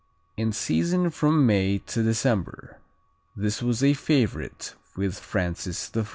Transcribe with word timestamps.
In 0.35 0.51
season 0.51 1.11
from 1.11 1.45
May 1.45 1.77
to 1.77 2.01
December. 2.01 2.79
This 3.37 3.61
was 3.61 3.83
a 3.83 3.93
favorite 3.93 4.73
with 4.97 5.19
Francis 5.19 5.91
I. 5.95 6.05